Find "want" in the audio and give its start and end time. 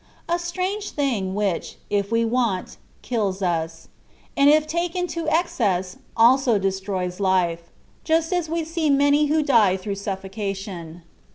2.25-2.77